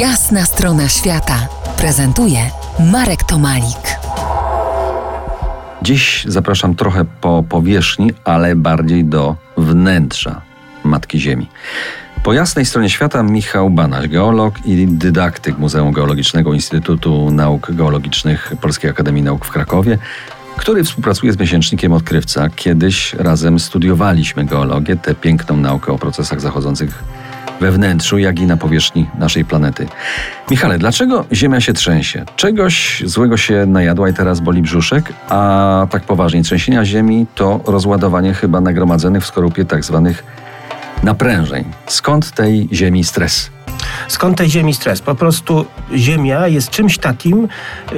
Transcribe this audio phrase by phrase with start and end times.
[0.00, 1.48] Jasna strona świata
[1.78, 2.38] prezentuje
[2.92, 3.98] Marek Tomalik.
[5.82, 10.40] Dziś zapraszam trochę po powierzchni, ale bardziej do wnętrza
[10.84, 11.48] Matki Ziemi.
[12.22, 18.90] Po jasnej stronie świata Michał Banaś, geolog i dydaktyk Muzeum Geologicznego Instytutu Nauk Geologicznych Polskiej
[18.90, 19.98] Akademii Nauk w Krakowie,
[20.56, 22.48] który współpracuje z miesięcznikiem Odkrywca.
[22.48, 27.15] Kiedyś razem studiowaliśmy geologię, tę piękną naukę o procesach zachodzących
[27.60, 29.86] we wnętrzu, jak i na powierzchni naszej planety.
[30.50, 32.24] Michale, dlaczego Ziemia się trzęsie?
[32.36, 38.34] Czegoś złego się najadła i teraz boli brzuszek, a tak poważnie trzęsienia Ziemi to rozładowanie
[38.34, 40.24] chyba nagromadzonych w skorupie tak zwanych
[41.02, 41.64] naprężeń.
[41.86, 43.55] Skąd tej Ziemi stres?
[44.08, 45.00] Skąd tej Ziemi stres?
[45.02, 47.48] Po prostu Ziemia jest czymś takim,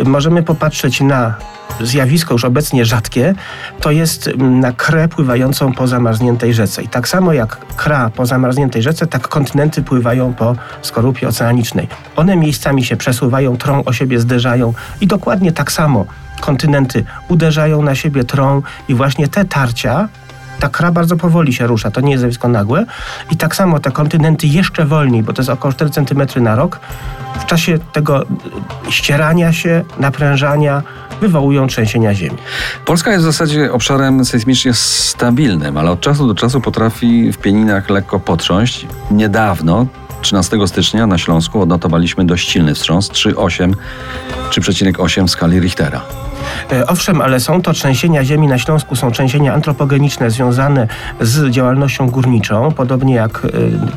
[0.04, 1.34] możemy popatrzeć na
[1.80, 3.34] zjawisko już obecnie rzadkie,
[3.80, 6.82] to jest mm, na krę pływającą po zamarzniętej rzece.
[6.82, 11.88] I tak samo jak kra po zamarzniętej rzece, tak kontynenty pływają po skorupie oceanicznej.
[12.16, 16.04] One miejscami się przesuwają, trą o siebie, zderzają i dokładnie tak samo
[16.40, 20.08] kontynenty uderzają na siebie, trą i właśnie te tarcia
[20.60, 22.86] ta kra bardzo powoli się rusza, to nie jest zjawisko nagłe.
[23.30, 26.80] I tak samo te kontynenty jeszcze wolniej, bo to jest około 4 cm na rok,
[27.40, 28.24] w czasie tego
[28.90, 30.82] ścierania się, naprężania,
[31.20, 32.36] wywołują trzęsienia ziemi.
[32.84, 37.90] Polska jest w zasadzie obszarem sejsmicznie stabilnym, ale od czasu do czasu potrafi w pieninach
[37.90, 38.86] lekko potrząść.
[39.10, 39.86] Niedawno
[40.22, 43.72] 13 stycznia na Śląsku odnotowaliśmy dość silny wstrząs 3,8
[44.50, 46.02] 3,8 w skali Richtera.
[46.72, 50.88] E, owszem, ale są to trzęsienia ziemi na Śląsku, są trzęsienia antropogeniczne związane
[51.20, 53.48] z działalnością górniczą, podobnie jak e,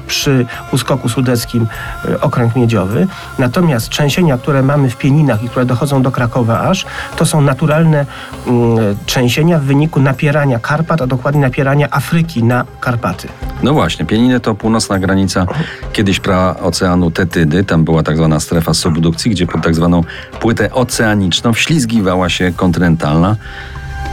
[0.07, 1.67] przy uskoku sudeckim
[2.09, 3.07] e, okręg miedziowy.
[3.39, 6.85] Natomiast trzęsienia, które mamy w Pieninach i które dochodzą do Krakowa aż,
[7.17, 8.05] to są naturalne
[8.47, 13.27] mm, trzęsienia w wyniku napierania Karpat, a dokładnie napierania Afryki na Karpaty.
[13.63, 15.45] No właśnie, Pieniny to północna granica
[15.93, 17.63] kiedyś praoceanu Tetydy.
[17.63, 20.03] Tam była tak zwana strefa subdukcji, gdzie pod tak zwaną
[20.39, 23.35] płytę oceaniczną wślizgiwała się kontynentalna.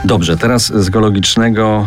[0.04, 1.86] Dobrze, teraz z geologicznego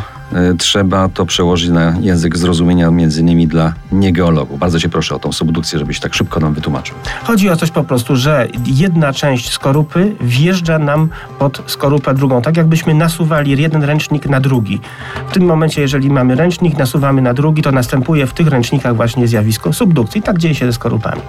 [0.57, 4.59] trzeba to przełożyć na język zrozumienia między innymi dla niegeologów.
[4.59, 6.95] Bardzo Cię proszę o tą subdukcję, żebyś tak szybko nam wytłumaczył.
[7.23, 11.09] Chodzi o coś po prostu, że jedna część skorupy wjeżdża nam
[11.39, 14.79] pod skorupę drugą, tak jakbyśmy nasuwali jeden ręcznik na drugi.
[15.29, 19.27] W tym momencie, jeżeli mamy ręcznik, nasuwamy na drugi, to następuje w tych ręcznikach właśnie
[19.27, 20.21] zjawisko subdukcji.
[20.21, 21.21] Tak dzieje się ze skorupami.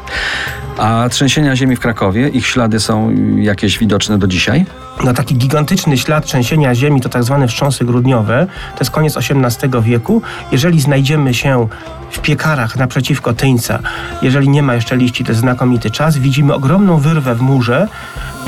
[0.78, 4.66] A trzęsienia ziemi w Krakowie, ich ślady są jakieś widoczne do dzisiaj?
[5.04, 8.46] No taki gigantyczny ślad trzęsienia ziemi to tak zwane wstrząsy grudniowe.
[8.74, 10.22] To jest koniec XVIII wieku.
[10.52, 11.68] Jeżeli znajdziemy się
[12.10, 13.78] w piekarach naprzeciwko Tyńca,
[14.22, 17.88] jeżeli nie ma jeszcze liści, to jest znakomity czas, widzimy ogromną wyrwę w murze,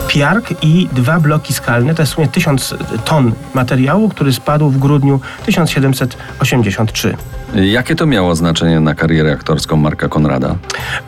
[0.08, 1.94] piark i dwa bloki skalne.
[1.94, 2.74] To jest w sumie tysiąc
[3.04, 7.16] ton materiału, który spadł w grudniu 1783.
[7.54, 10.56] Jakie to miało znaczenie na karierę aktorską Marka Konrada?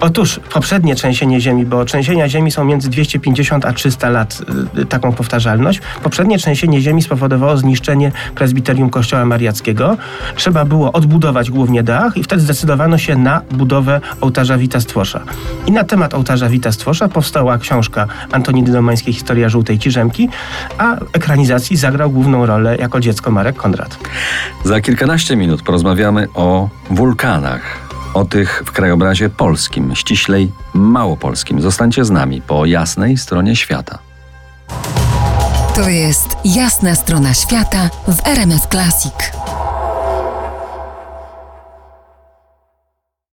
[0.01, 4.43] Otóż poprzednie trzęsienie ziemi, bo trzęsienia ziemi są między 250 a 300 lat
[4.79, 5.81] y, taką powtarzalność.
[6.03, 9.97] Poprzednie trzęsienie ziemi spowodowało zniszczenie prezbiterium kościoła mariackiego.
[10.37, 15.21] Trzeba było odbudować głównie dach i wtedy zdecydowano się na budowę ołtarza Wita Stwosza.
[15.67, 20.29] I na temat ołtarza Wita Stwosza powstała książka Antonidy Domańskiej Historia Żółtej Ciżemki,
[20.79, 23.99] a ekranizacji zagrał główną rolę jako dziecko Marek Konrad.
[24.65, 27.63] Za kilkanaście minut porozmawiamy o wulkanach,
[28.15, 31.61] o tych w krajobrazie polskim, ściślej małopolskim.
[31.61, 33.99] Zostańcie z nami po jasnej stronie świata.
[35.75, 39.46] To jest jasna strona świata w RMS Classic.